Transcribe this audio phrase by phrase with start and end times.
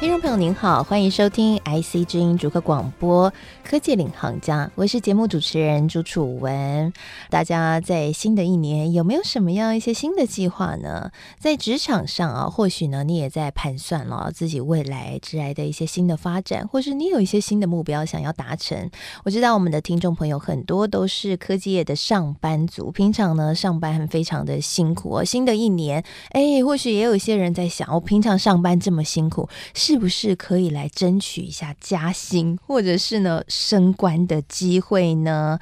[0.00, 3.32] 听众朋友您好，欢迎收听 IC 之音逐客广播
[3.64, 6.92] 科技领航家，我是节目主持人朱楚文。
[7.30, 11.10] 大家在新的一年有没有什么样一些新的计划呢？
[11.40, 18.88] 在职场上啊，或许呢你也在盘算了自己未来之来的一些新的发展，或是你有一些新的目标想要达成。
[19.24, 25.24] 我知道我们的听众朋友很多都是科技业的上班族，平常呢上班很非常的辛苦哦。
[25.24, 29.48] 新的一年，哎，或许也有一些人在想，我平常上班这么辛苦。
[29.88, 35.58] 是不是可以来争取一下加薪，或者是呢升官的机会呢？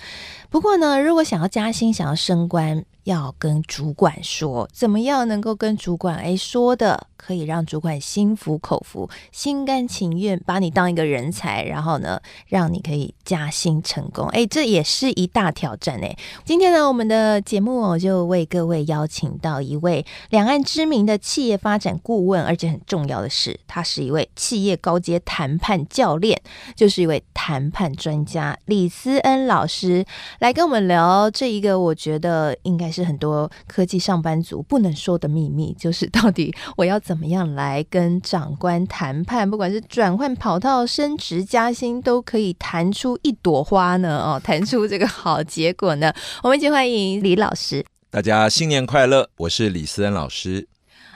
[0.50, 14.26] 不过呢，如果想要加薪、想要升官，要跟主管说，怎么样能够跟主管哎说的，可以让主管心服口服、心甘情愿把你当一个人才，然后呢，让你可以加薪成功。
[14.30, 16.16] 哎，这也是一大挑战哎。
[16.44, 26.40] 今天呢，我们的节目我就为各位邀请到一位两岸知名的企业发展顾问，而且很重要的是，他是一位企业高阶谈判教练，
[26.74, 30.04] 就是一位谈判专家李思恩老师，
[30.40, 32.86] 来跟我们聊这一个，我觉得应该。
[32.96, 44.18] 是很多科技上班族不能说的秘密，就是到底我要怎么样来跟长官谈判，不管是转换跑道、升职加薪，都可以谈出一朵花呢？
[44.18, 46.12] 哦， 谈出这个好结果呢？
[46.42, 47.86] 我们一起欢迎李老师。
[48.10, 49.30] 大家新年快乐！
[49.36, 50.66] 我是李思恩老师。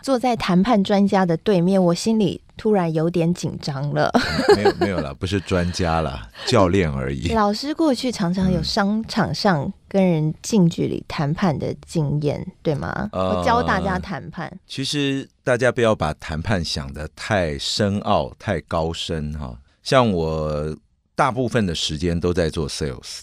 [0.00, 4.10] 坐在谈判专家的对面，我心里突然有点紧张了。
[4.50, 7.28] 嗯、没有没有了，不是专家了， 教练而已。
[7.32, 13.08] 老师过去常常有商场上跟人近距离谈判的经验，对吗？
[13.12, 14.52] 呃、我教大家谈判。
[14.66, 19.56] 其实大家不要把谈判想得太深奥、太高深哈。
[19.82, 20.76] 像我
[21.14, 23.22] 大部分的时间都在做 sales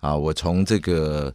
[0.00, 1.30] 啊，我从这个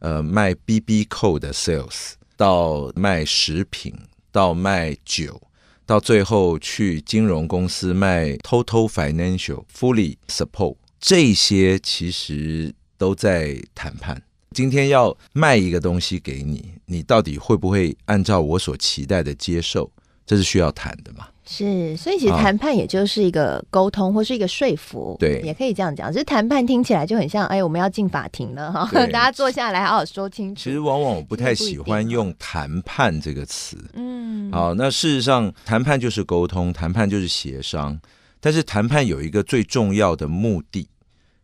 [0.00, 3.94] 呃卖 BB Code 的 sales 到卖食品。
[4.30, 5.40] 到卖酒，
[5.88, 14.22] 到最后去金融公司卖 Total Financial Fully Support，这些其实都在谈判。
[14.50, 19.90] 今天要卖一个东西给你，你到底会不会按照我所期待的接受？
[20.26, 21.26] 这是需要谈的嘛？
[21.50, 26.12] 是，所以其实谈判也就是一个沟通，或是一个说服，对，也可以这样讲。
[26.12, 30.62] 只是谈判听起来就很像，哎，我们要进法庭了哈， 大家坐下来好好说清楚。
[30.62, 37.98] 其实往往我不太喜欢用谈判这个词，嗯，好，那事实上谈判就是沟通，谈判就是协商，
[38.40, 40.86] 但是谈判有一个最重要的目的，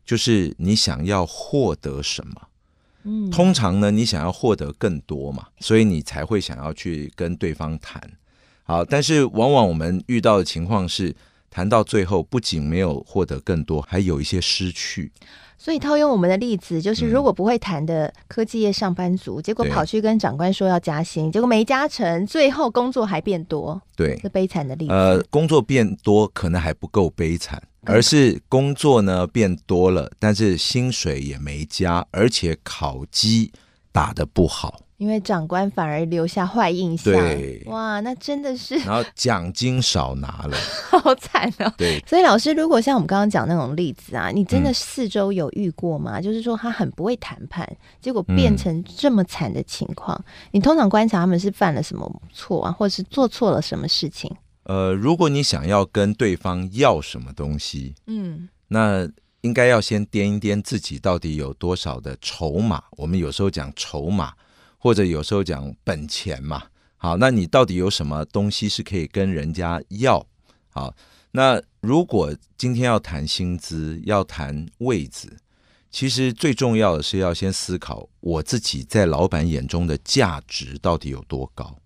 [0.04, 2.34] 就是你想要获得什么？
[3.04, 8.02] 嗯，通常呢，你想要获得更多嘛，所以你才会想要去跟对方谈。
[8.64, 11.14] 好，但是往往我们遇到的情况是，
[11.50, 15.12] 谈到最后不仅没有获得更多，还有一些失去。
[15.56, 24.92] 所以套用我们的例子，就是如果不会谈的科技业上班族，嗯、结果跑去跟长官说要加薪，结果没加成，最后工作还变多，对，是悲惨的例子。
[24.92, 33.50] 呃，工作变多可能还不够悲惨，而是工作呢变多了，但是薪水也没加，而且考绩
[33.90, 34.80] 打得不好。
[35.04, 40.56] 因为长官反而留下坏印象，对，哇，那真的是，然后奖金少拿了，
[40.98, 41.70] 好惨哦。
[41.76, 46.20] 对，所以老师，如果像我们刚刚讲那种例子啊，你真的四周有遇过吗？
[46.20, 47.70] 嗯、就是说他很不会谈判，
[48.00, 54.34] 结果变成这么惨的情况，嗯、你通常观察他们是犯了什么错啊，或者是做错了什么事情？
[54.62, 59.06] 呃，如果你想要跟对方要什么东西，嗯，那
[59.42, 62.82] 应该要先掂一掂自己到底有多少的筹码。
[62.92, 64.32] 我们有时候讲筹码。
[64.84, 66.64] 或者有时候讲本钱嘛，
[66.98, 70.26] 好，那你到底有什么东西是可以跟人家要？
[70.68, 70.94] 好，
[71.30, 75.38] 那如果今天要谈薪资，要谈位置，
[75.90, 81.78] 其实最重要的是要先思考我自己在老板眼中的价值到底有多高。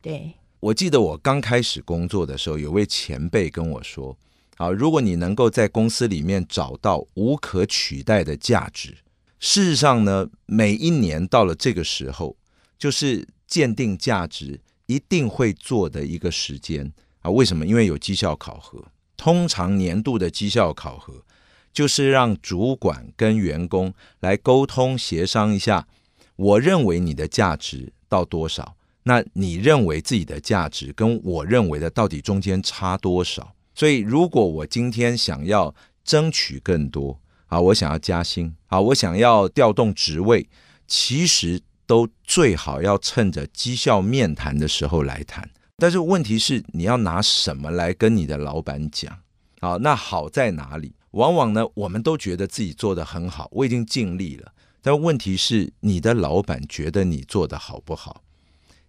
[0.00, 4.16] 对，我记得我刚开始工作的时候，有位前辈跟我说
[4.56, 8.96] ：“好，如果你能够在公司里面找到无可取代的价值，
[9.38, 12.34] 事实上呢，每一年到了这个时候。”
[12.78, 17.30] 就是鉴定价值一定会做的一个时间啊？
[17.30, 17.66] 为什么？
[17.66, 18.84] 因为有绩效考核。
[19.16, 21.24] 通常年度的绩效考核，
[21.72, 25.88] 就是让主管跟员工来沟通协商一下。
[26.36, 28.76] 我认为你的价值到多少？
[29.04, 33.54] 那你认为自己的价值跟我认为的到底中间差多少？
[33.74, 35.74] 所以，如果我今天想要
[36.04, 40.48] 争取更多啊，我想要加薪啊，我想要调动职位，
[40.86, 41.62] 其实。
[41.86, 49.18] 都最好要趁着绩效面谈的时候来谈，但是问题是你要拿什么来跟你的老板讲
[49.60, 50.92] 好，那好在哪里？
[51.12, 54.52] 往往呢，我们都觉得自己做得很好，我已经尽力了。
[54.82, 58.22] 但问题是，你的老板觉得你做得好不好？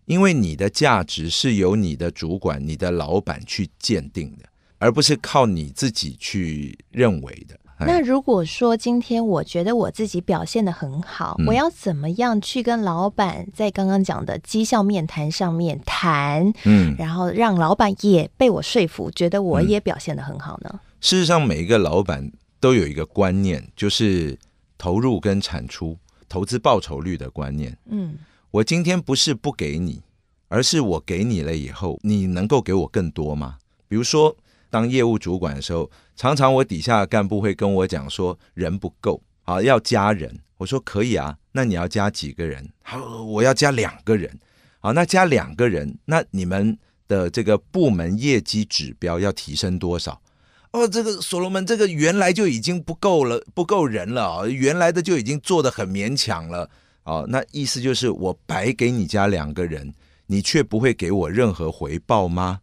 [0.05, 4.45] 因为你的价值是由你的主管、你的老板去鉴定的，
[4.77, 7.59] 而不是靠你自己去认为的。
[7.79, 16.51] 那如果说今天我觉得我自己表现的很好，嗯，我要怎么样去跟老板在刚刚讲的绩效面谈上面谈？
[16.65, 20.69] 嗯，然后让老板也被我说服，觉得我也表现的很好呢？
[20.74, 24.35] 嗯，事实上，每一个老板都有一个观念，就是
[24.77, 25.95] 投入跟产出、
[26.27, 27.77] 投资报酬率的观念。
[27.85, 28.15] 嗯，
[28.50, 30.01] 我今天不是不给你，
[30.47, 33.57] 而是我给你了以后，你能够给我更多吗？
[33.88, 34.35] 比如说。
[34.77, 40.39] 当业务主管的时候，常常我底下的干部会跟我讲说人不够，好，要加人。
[40.57, 42.69] 我说可以啊，那你要加几个人？
[42.83, 44.39] 好，我要加两个人。
[44.79, 46.77] 好，那加两个人，那你们
[47.07, 50.21] 的这个部门业绩指标要提升多少？
[50.69, 56.69] 哦，这个所罗门，这个原来就已经不够了，不够人了啊，原来的就已经做得很勉强了。
[57.03, 59.91] 哦，那意思就是我白给你加两个人，
[60.27, 62.59] 你却不会给我任何回报吗？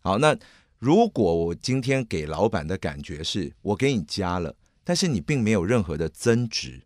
[0.00, 0.34] 好，那。
[0.78, 4.54] 如果我今天给老板的感觉是我给你加了，
[4.84, 6.82] 但是你并没有任何的增值，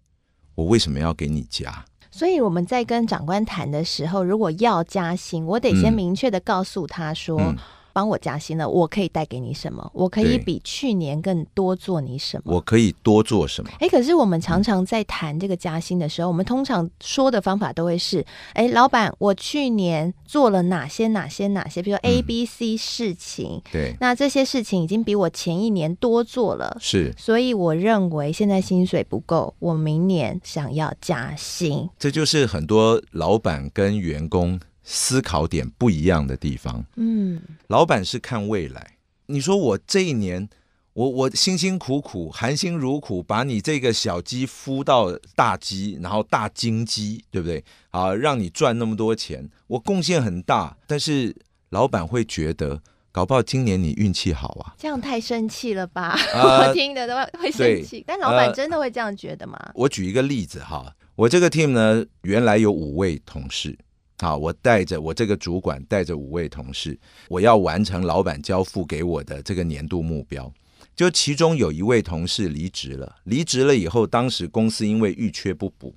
[0.55, 1.85] 我为什么要给你加？
[2.11, 7.39] 所以我们在跟长官谈的时候，如果要加薪，我得先明确的告诉他说。
[7.41, 7.57] 嗯嗯
[7.93, 9.91] 帮我加薪了，我可以带给你什么？
[9.95, 12.55] 我可以比去年更多做你什么？
[12.55, 13.71] 我可以多做什么？
[13.81, 18.25] 哎，可是我们常常在谈这个加薪的时候，嗯、我们通常说的方法都会是：
[18.55, 31.89] 哎，老板，我去年做了哪些哪些哪些，比如说 A、B、C 事情，嗯、对，那这些事情已经比我前一年多做了，是，所以我认为现在薪水不够，我明年想要加薪。
[31.99, 34.61] 这就是很多老板跟员工。
[34.85, 38.99] 思考点不一样的地方，嗯，老板是看未来。
[39.27, 40.49] 你说我这一年，
[40.95, 47.65] 我我辛辛苦苦、含辛茹苦，把你这个小鸡孵到大鸡，然后大金鸡，对不对？
[47.91, 50.77] 啊，让你赚那么多钱，我贡献很大。
[50.87, 51.35] 但是
[51.71, 52.83] 老板会觉得，
[53.13, 56.19] 搞不好今年你运气好啊，这样太生气了吧？
[56.35, 58.05] 呃、 我听的都会生气。
[58.07, 59.57] 但老板真的会这样觉得吗？
[59.67, 63.79] 呃、我举一个例子哈，我这个 team 呢，原来有五位同事。
[64.23, 66.97] 好，我带着我这个主管带着五位同事，
[67.29, 70.49] 我要完成老板交付给我的这个年度目标。
[70.95, 75.93] 就其中有一位同事离职了，离职了以后，当时公司因为遇缺不补，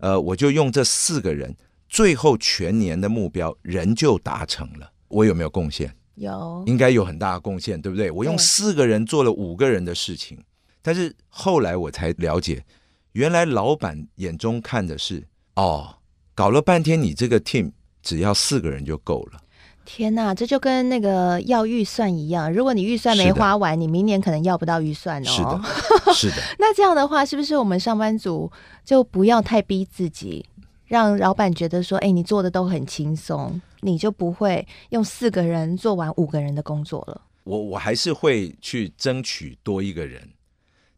[0.00, 1.54] 呃，我就用这四个人，
[1.88, 4.90] 最后全年的目标仍旧达成了。
[5.06, 5.94] 我有没有贡献？
[6.16, 8.10] 有，应该有很大的贡献，对不对？
[8.10, 10.36] 我用四个人做了五个人的事情，
[10.82, 12.64] 但是后来我才了解，
[13.12, 15.24] 原来老板眼中看的是
[15.54, 15.94] 哦。
[16.38, 19.40] 搞了半天，你这个 team 只要四个人就够了。
[19.84, 25.26] 天哪，这就跟那个要预算一样，如果你预算没花完，你明年可能要不到预算哦。
[25.26, 25.60] 是的，
[26.14, 26.36] 是的。
[26.60, 28.48] 那这样的话，是不是我们上班族
[28.84, 30.46] 就不要太逼自己，
[30.86, 37.20] 让老板觉得说，哎，你做的都很轻松，你就不会用四个人做完五个人的工作了？
[37.42, 40.22] 我我还是会去争取多一个人，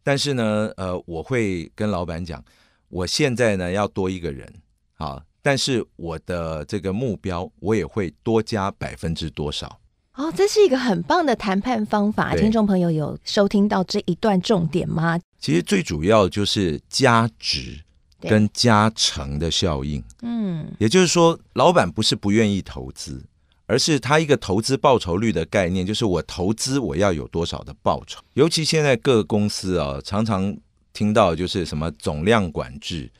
[0.02, 2.44] 但是呢，呃，我会跟老板讲，
[2.90, 4.46] 我现在呢要多一个人，
[4.92, 5.22] 好。
[5.42, 9.81] 但是我的这个目标，我也会多加百分之多少？
[10.14, 12.34] 哦，这是一个很棒的谈判方法。
[12.37, 15.18] 听众朋友有收听到这一段重点吗？
[15.38, 17.80] 其实最主要就是加值
[18.20, 20.02] 跟加成的效应。
[20.20, 23.25] 嗯，也就是说，老板不是不愿意投资，
[23.64, 28.20] 而是他一个投资报酬率的概念，就是我投资我要有多少的报酬。
[28.35, 30.54] 尤其现在各个公司啊，常常
[30.92, 33.11] 听到就是什么总量管制。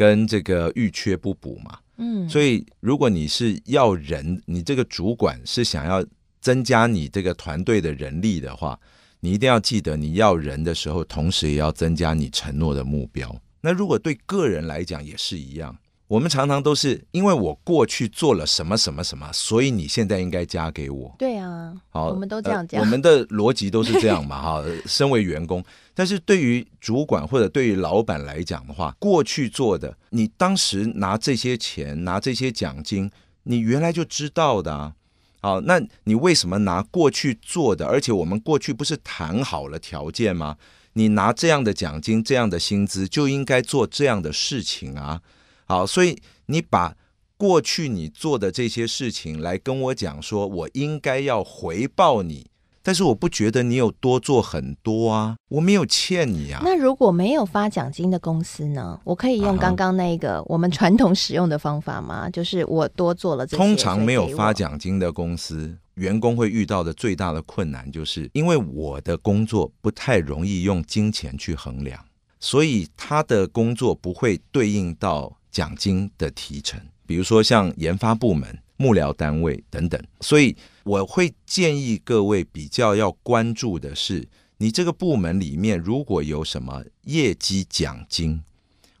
[0.00, 6.02] 跟这个欲缺不补嘛，嗯，所以如果你是要人，你这个主管是想要
[6.40, 8.80] 增加你这个团队的人力的话，
[9.20, 13.38] 你一定要记得，你要人的时候，同时也要增加你承诺的目标。
[13.60, 15.76] 那如果对个人来讲也是一样。
[16.10, 21.14] 我们常常都是因为我过去做了什么什么什么，所以你现在应该加给我。
[21.16, 24.64] 对啊，好，我们都这样讲，呃，我们的逻辑都是这样嘛， 哈。
[24.86, 25.64] 身为员工，
[25.94, 33.08] 但是对于主管或者对于老板来讲的话，过去做的，你当时拿这些钱，拿这些奖金，
[33.44, 34.94] 你原来就知道的啊。
[35.40, 37.86] 好，那你为什么拿过去做的？
[37.86, 40.56] 而且我们过去不是谈好了条件吗？
[40.94, 45.20] 你拿这样的奖金，这样的薪资，就应该做这样的事情啊。
[45.70, 46.96] 好，所以你把
[47.36, 52.50] 过去你做的这些事情来跟我讲，说我应该要回报你，
[52.82, 56.60] 但是我不觉得你有多做很多啊，我没有欠你啊。
[56.64, 59.00] 那如果没有发奖金的公司呢？
[59.04, 62.28] 我可以用刚刚那个我们传统使用的方法吗？
[62.28, 63.56] 就是我多做了这些。
[63.56, 72.04] 通常没有发奖金的公司，员工会遇到的最大的困难，就是因为我的工作不太容易用金钱去衡量，
[72.40, 76.80] 所以他的工作不会对应到奖金的提成。
[77.06, 84.28] 比如说像研发部门、幕僚单位等等，所以我会建议各位比较要关注的是，
[84.58, 88.42] 你这个部门里面如果有什么业绩奖金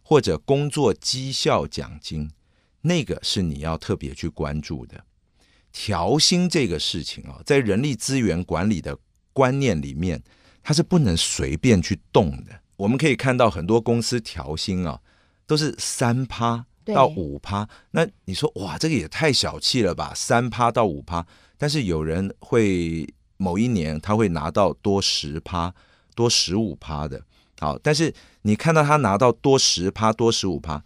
[0.02, 2.28] 或者工作绩效奖金，
[2.82, 5.04] 那个是你要特别去关注的。
[5.72, 8.98] 调薪这个事情啊，在人力资源管理的
[9.32, 10.20] 观念里面，
[10.64, 12.60] 它是不能随便去动的。
[12.76, 14.98] 我们可以看到很多公司调薪啊，
[15.50, 17.68] 都是三趴到五趴。
[17.90, 20.12] 那你说哇，这个也太小气了吧？
[20.14, 21.26] 三趴到五趴，
[21.58, 23.04] 但是有人会
[23.36, 25.74] 某一年他会拿到多十趴、
[26.14, 27.20] 多十五趴的。
[27.58, 30.84] 好，但是你看到他拿到多十趴、多十五趴，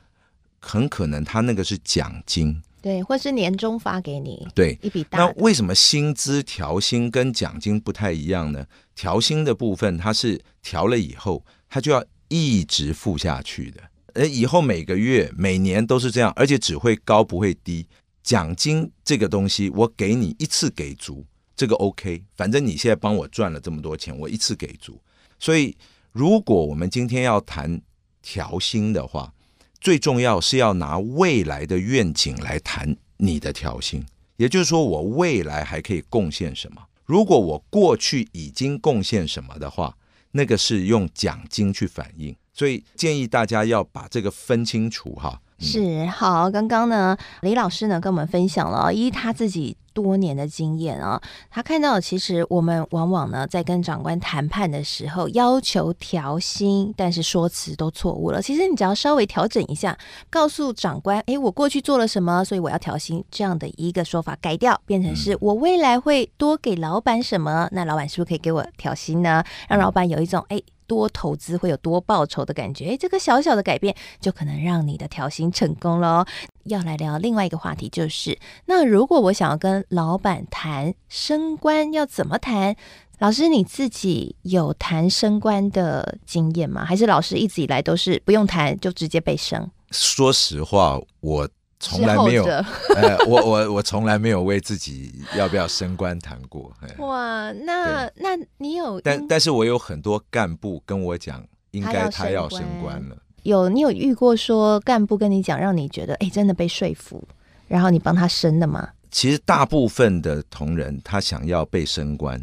[0.60, 2.62] 很可能他那个是奖金。
[2.80, 5.18] 对，或是年终发给你，对一笔大。
[5.18, 8.64] 那为什么薪资调薪跟奖金不太一样呢？
[8.94, 13.82] 调薪的部分，它是调了以后，它就要一直付下去的，
[14.14, 17.86] 而以后每个月、每年都是这样，而且只会高不会低。
[18.22, 24.98] 奖金这个东西，我给你一次给足，这个 OK，反正你现在帮我赚了这么多钱，我一次给足。
[25.38, 25.76] 所以，
[26.10, 27.82] 如果我们今天要谈
[28.22, 29.34] 调薪的话，
[29.78, 34.02] 最重要是要拿未来的愿景来谈你的调薪，
[34.38, 36.82] 也就是说，我未来还可以贡献什么？
[37.04, 39.98] 如果我过去已经贡献什么的话，
[40.30, 42.34] 那个是用奖金去反映。
[42.54, 45.40] 所以建议大家要把这个分清楚哈。
[45.58, 51.18] 是好，刚刚呢，李老师呢跟我们分享了，依他自己多年的经验啊，
[51.48, 58.42] 他看到其实我们往往呢在跟长官谈判的时候要求调薪，但是说辞都错误了。
[58.42, 59.96] 其实你只要稍微调整一下，
[60.28, 69.42] 告诉长官，哎，我过去做了什么，所以我要调薪，这样的一个说法改掉，变成是我未来会多给老板什么，那老板是不是可以给我调薪呢？
[69.68, 70.60] 让老板有一种哎。
[70.86, 76.26] 多投资会有多报酬的感觉，诶，这个小小的改变就可能让你的调薪成功了。
[76.64, 82.76] 要来聊另外一个话题，就是那如果我想要跟老板谈升官，要怎么谈？
[83.18, 86.84] 老师你自己有谈升官的经验吗？
[86.84, 89.70] 还是老师一直以来都是不用谈就直接被升？
[89.90, 91.48] 说实话，我。
[91.84, 96.72] 从来没有，呃、 我我我从来没有为自己要不要升官谈过。
[96.98, 98.98] 哇，那那你有？
[99.02, 103.16] 但但是我有很多干部跟我讲，应该他要升官了。
[103.42, 107.22] 有你有遇过说干部跟你讲，让你觉得哎真的被说服，
[107.68, 108.88] 然后你帮他升的吗？
[109.10, 112.40] 其实大部分的同仁他想要被升官，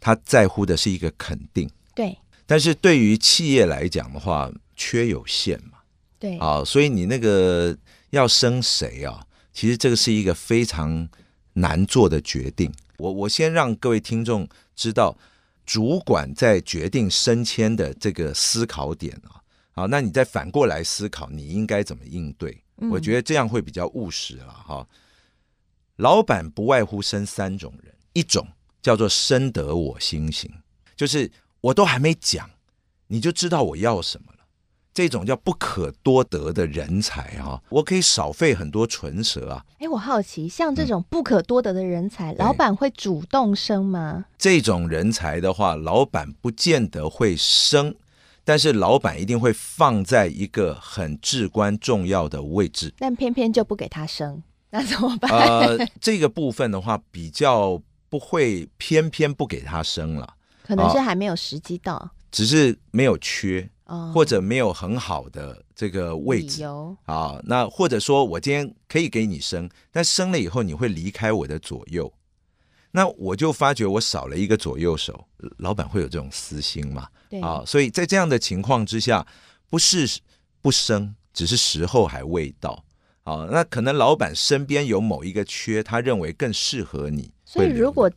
[0.00, 1.70] 他在乎的是一个肯定。
[1.94, 2.18] 对。
[2.44, 5.78] 但是对于企业来讲的话，缺有限嘛。
[6.18, 6.36] 对。
[6.38, 7.76] 啊，所以你那个。
[8.10, 9.26] 要升谁啊？
[9.52, 11.08] 其实这个是一个非常
[11.54, 12.72] 难做的决定。
[12.98, 15.16] 我我先让各位听众知道，
[15.66, 19.42] 主管在决定升迁的这个思考点啊。
[19.72, 22.62] 好，那你再反过来思考，你应该怎么应对？
[22.90, 24.86] 我觉得这样会比较务实了哈。
[25.96, 28.46] 老板不外乎生三种人，一种
[28.80, 30.48] 叫做深得我心型，
[30.96, 32.48] 就是我都还没讲，
[33.08, 34.32] 你就知道我要什么。
[34.98, 39.64] 这种叫不可多得的人才啊，我可以少费很多唇舌啊。
[39.78, 44.24] 哎，我好奇，像这种不可多得的人才，嗯、老板会主动升吗？
[44.36, 47.94] 这种人才的话，老板不见得会升，
[48.42, 52.92] 但是老板一定会放在一个很至关重要的位置。
[52.98, 55.30] 但偏偏就不给他升，那怎么办？
[55.30, 60.34] 呃，这个部分的话，比较不会偏偏不给他升了，
[60.66, 63.70] 可能是还没有时机到，啊、只是没有缺。
[64.12, 66.62] 或者没有很好的这个位置
[67.04, 72.12] 啊，那或者说我今天可以给你生，但生了以后你会离开我的左右，
[72.90, 75.26] 那我就发觉我少了一个左右手，
[75.58, 77.08] 老板会有这种私心嘛？
[77.30, 79.26] 对啊，所以在这样的情况之下，
[79.70, 80.20] 不是
[80.60, 82.84] 不生，只是时候还未到
[83.24, 83.48] 啊。
[83.50, 87.32] 那可能老板身边有某一个缺，他认为更适合你。
[87.44, 88.10] 所以，如果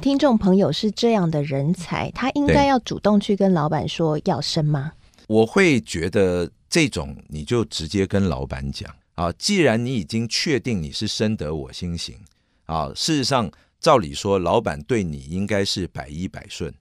[0.00, 4.92] 听众朋友是这样的人才，嗯、他应该要主动去跟老板说要生吗？
[5.28, 12.18] 我会觉得这种你就直接跟老板讲啊，既然你已经确定你是深得我心型
[12.64, 16.72] 啊，事实上照理说老板对你应该是百依百顺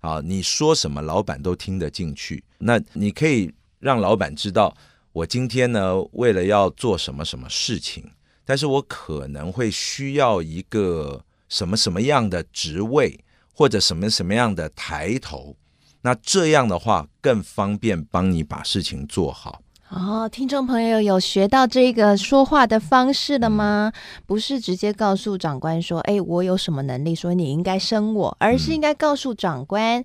[0.00, 2.42] 啊，你说什么老板都听得进去。
[2.58, 4.76] 那你可以让老板知道，
[5.12, 8.10] 我今天呢为了要做什么什么事情，
[8.44, 13.20] 但是我可能会需要一个什么什么样的职位
[13.54, 15.56] 或者什么什么样的抬头。
[16.02, 23.92] 那这样的话更方便帮你把事情做好哦，听众朋友有学到这个说话的方式了吗？
[23.94, 30.00] 嗯、不是直接告诉长官说：“哎，我有什么能力，所以你应该升我。”而是应该告诉长官。
[30.00, 30.04] 嗯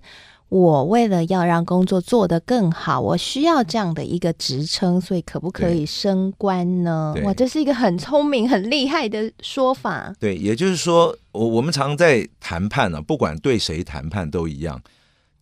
[0.50, 7.14] 我为了要让工作做得更好，我需要这样的一个职称，所以可不可以升官呢？
[7.22, 10.10] 哇，这是一个很聪明、很厉害的说法。
[10.18, 14.80] 对，也就是说，我我们常在谈判呢、啊，不管对谁谈判都一样，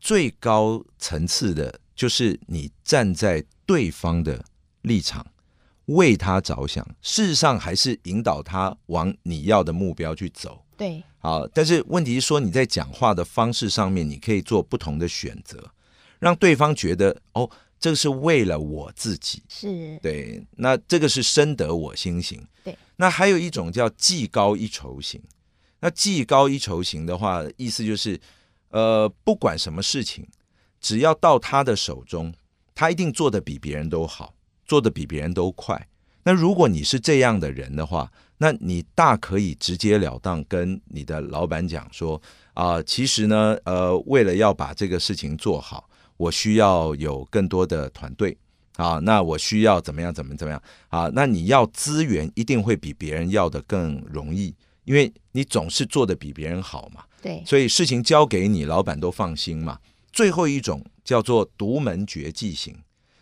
[0.07, 4.45] 最高层次的就是你站在对方的
[4.83, 5.27] 立场，
[5.87, 10.63] 为他着想，事实上还是引导他往你要的目标去走。
[10.77, 11.03] 对。
[11.19, 15.73] 好，但是问题是说你在讲话的方式上面，你可以做不同的选择，
[16.21, 22.47] 让对方觉得哦，这个是为了我自己，是对，那这个是深得我心型。
[22.63, 25.21] 对，那还有一种叫技高一筹型，
[25.81, 28.21] 那技高一筹型的话，意思就是，
[28.77, 30.29] 呃，不管什么事情，
[30.83, 32.35] 只要到他的手中，
[32.75, 34.35] 他一定做得比别人都好，
[34.67, 35.89] 做得比别人都快。
[36.25, 42.21] 那如果你是这样的人的话，那你大可以直截了当跟你的老板讲说
[42.53, 48.37] 啊、其实呢，呃，为了要把这个事情做好，我需要有更多的团队
[48.77, 51.11] 啊，那我需要怎么样，怎么怎么样啊？
[51.15, 54.55] 那你要资源一定会比别人要的更容易，
[54.87, 57.05] 因为你总是做的比别人好嘛。
[57.21, 59.79] 对，所以事情交给你，老板都放心嘛。
[60.11, 62.75] 最后一种叫做独门绝技型，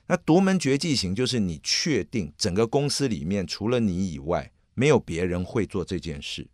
[0.06, 4.52] 那独门绝技型就是你确定整个公司里面除了你以外。
[4.76, 6.48] 没有别人会做这件事，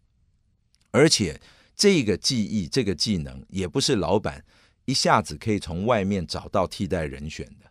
[0.90, 1.40] 而且
[1.74, 4.44] 这个技艺、这个技能也不是老板
[4.84, 7.70] 一下子可以从外面找到替代人选的。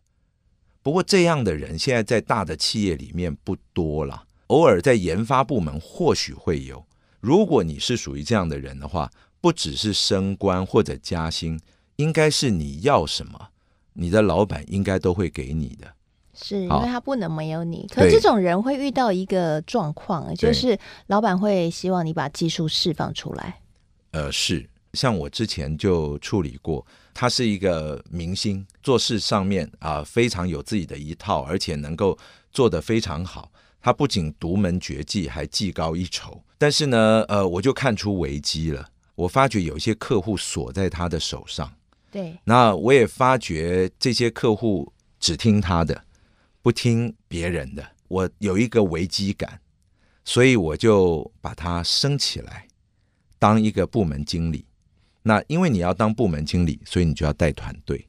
[0.81, 6.84] 不过这样的人现在在大的企业里面不多了，偶尔在研发部门或许会有。
[7.19, 9.11] 如果你是属于这样的人的话，
[9.41, 11.59] 不只是升官或者加薪，
[11.97, 13.49] 应该是你要什么，
[13.93, 15.93] 你的老板应该都会给你的。
[16.41, 23.59] 是因为他不能没有你，可是这种人会遇到一个状况，就是老板会希望你把技术释放出来。
[24.11, 32.17] 呃，是，像我之前就处理过，他是一个明星，做事上面啊、呃、非常有自己的一套，而且能够
[32.53, 33.51] 做得非常好。
[33.82, 36.44] 他不仅独门绝技，还技高一筹。
[36.58, 41.74] 但是呢，呃，我就看出危机了，我发觉有一些客户锁在他的手上。
[42.12, 46.06] 对，那我也发觉这些客户只听他的。
[46.62, 49.62] 不听别人的，我有一个危机感，
[50.26, 52.68] 所以我就把他升起来，
[53.39, 54.65] 当一个部门经理。
[55.24, 58.06] 那因为你要当部门经理，所以你就要带团队。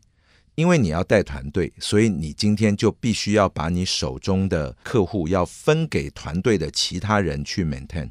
[0.55, 8.11] 因为你要带团队，所以你今天就必须要把你手中的客户要分给团队的其他人去 maintain，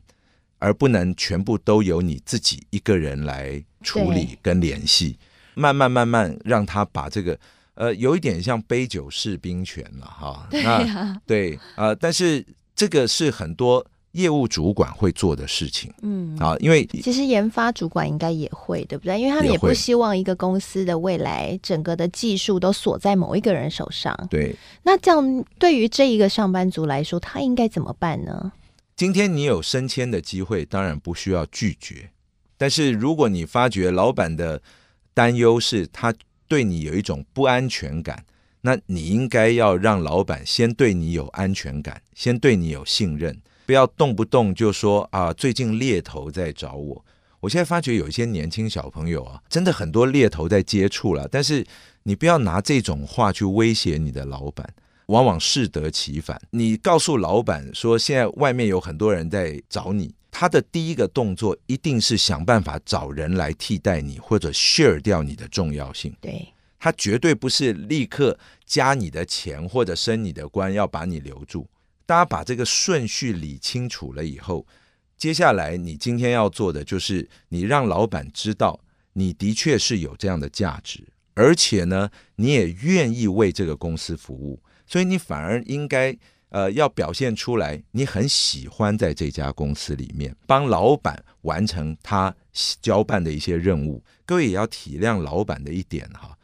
[0.57, 5.17] 而不能全部都由你自己一个人来处理跟联系。
[5.55, 7.39] 慢慢慢慢让他把这个。
[7.75, 10.45] 呃，有一点像杯酒释兵权了哈。
[10.51, 15.93] 对啊，对呃，但是这个是很多业务主管会做的事情。
[16.01, 19.19] 嗯啊，因为其实研发主管应该也会，对不对？
[19.19, 24.15] 因为他们也不希望一个公司的未来整个的技术都锁在某一个人手上。
[24.29, 28.51] 对，那这样对于这一个上班族来说，他应该怎么办呢？
[28.95, 32.09] 今天你有升迁的机会，当然不需要拒绝。
[32.57, 34.61] 但是如果你发觉老板的
[35.13, 36.13] 担忧是他。
[36.49, 38.25] 对你有一种不安全感，
[38.61, 47.05] 那你应该要让老板先对你有安全感，先对你有信任，不要动不动就说啊，最近猎头在找我。
[47.39, 51.63] 我现在发觉有一些年轻小朋友啊，真的很多猎头在接触了，但是
[52.01, 54.67] 你不要拿这种话去威胁你的老板，
[55.05, 56.41] 往往适得其反。
[56.49, 60.15] 你告诉老板说，现在外面有很多人在找你。
[60.31, 66.11] 他的第一个动作一定是想办法找人来替代你，或者 share 掉你的重要性。
[66.19, 71.67] 对，他绝对不是立刻加你的钱或者升你的官，要把你留住。
[72.09, 74.65] 大家把这个顺序理清楚了以后，
[75.15, 78.79] 接下来你今天要做的就是，你让老板知道
[79.13, 86.17] 你的确是有这样的价值，而且呢，你也愿意为这个公司服务，所以你反而应该。
[86.51, 92.35] 呃，要表现出来，你很喜欢在这家公司里面帮老板完成他
[92.81, 94.03] 交办的一些任务。
[94.25, 96.35] 各位也要体谅老板的一点哈，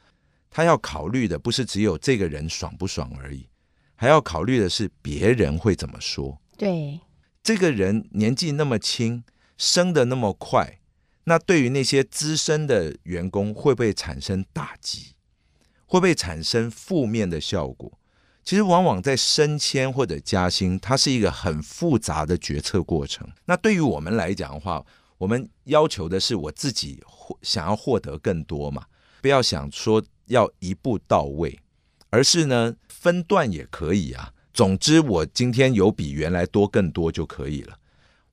[0.51, 3.47] 他要考虑的不是只有这个人爽不爽而已，
[3.95, 6.39] 还要考虑的是别人会怎么说。
[6.57, 6.99] 对，
[7.43, 9.23] 这个人年纪那么轻，
[9.57, 10.79] 升的那么快，
[11.25, 15.15] 那对于那些资深的员工会不会产生打击？
[15.85, 17.99] 会不会产生负面的效果？
[18.43, 23.27] 其实往往在升迁或者加薪，它是一个很复杂的决策过程。
[23.45, 24.85] 那对于我们来讲的话，
[25.17, 27.01] 我们要求的是我自己
[27.41, 28.85] 想要获得更多嘛，
[29.21, 31.59] 不要想说要一步到位，
[32.09, 34.33] 而是呢分段也可以啊。
[34.51, 37.77] 总之，我今天有比原来多更多就可以了。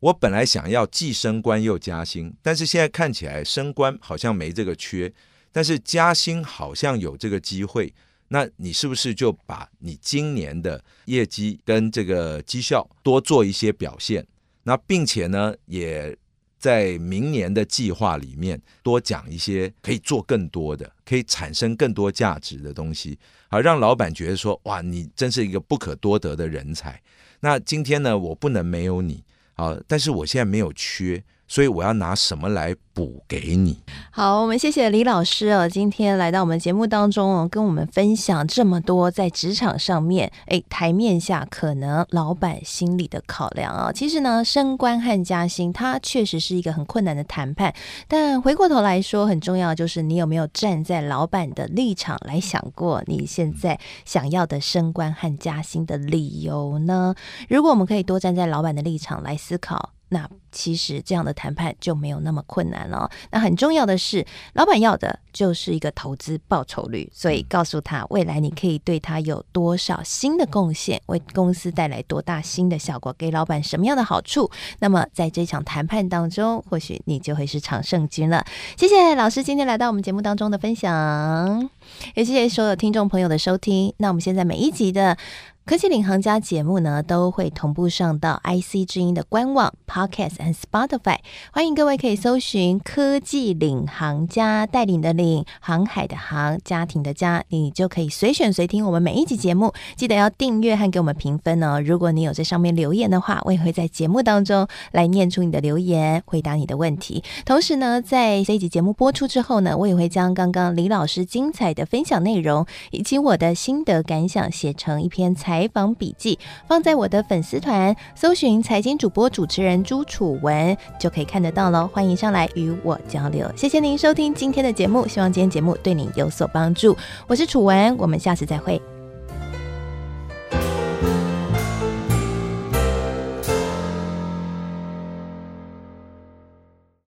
[0.00, 5.12] 我本来想要既升官又加薪，但是现在看起来升官好像没这个缺，
[5.52, 7.92] 但是加薪好像有这个机会。
[8.28, 14.26] 那你是不是就把你今年的业绩跟这个绩效多做一些表现？
[14.62, 16.16] 那并且呢，也
[16.62, 27.03] 在明年的计划里面多讲一些可以做更多的、可以产生更多价值的东西，好让老板觉得说：哇，你真是一个不可多得的人才。
[27.40, 29.25] 那今天呢，我不能没有你。
[29.55, 33.78] 好，但是我现在没有缺，所以我要拿什么来补给你？
[34.10, 43.92] 好，我们谢谢李老师哦，今天来到我们节目当中哦，跟我们分享这么多在职场上面，哎，台面下可能老板心里的考量啊。
[43.92, 47.74] 其实呢，升官和加薪，它确实是一个很困难的谈判。
[48.08, 57.14] 但回过头来说，很重要就是你有没有站在老板的立场来想过，你现在想要的升官和加薪的理由呢？
[57.50, 59.90] 如果我们可以多站在老板的立场来思考。
[60.12, 63.11] 那其实这样的谈判就没有那么困难了。
[63.31, 74.51] 那很重要的是，老板要的就是一个投资报酬率，所以告诉他未来你可以对他有多少新的贡献，为公司带来多大新的效果，给老板什么样的好处。
[74.81, 78.44] 那么在这场谈判当中，或许你就会是常胜军了。
[78.77, 81.70] 谢谢老师今天来到我们节目当中的分享，
[82.14, 83.92] 也谢谢所有听众朋友的收听。
[83.99, 85.16] 那我们现在每一集的。
[85.64, 91.18] 科技领航家节目呢，都会同步上到 IC 之音的官网、Podcast 和 Spotify。
[91.53, 99.73] 欢迎各位可以搜寻“科技领航家”，带领的领，航海的航，家庭的家，你就可以随选随听我们每一集节目。
[99.95, 101.81] 记得要订阅和给我们评分哦。
[101.81, 107.23] 如果你有在上面留言的话，我也会在节目当中来念出你的留言，回答你的问题。
[107.45, 115.68] 同时呢，在这一集节目播出之后呢，我也会将刚刚李老师精彩的分享内容以及我的心得感想写成一篇采。
[115.72, 121.88] 访笔记放在我的粉丝团，搜寻财经主播主持人朱楚文就可以看得到喽。
[121.92, 123.50] 欢迎上来与我交流。
[123.56, 126.94] 谢谢您收听今天的节目，希望今天节目对你有所帮助。
[127.26, 128.80] 我是楚文，我们下次再会。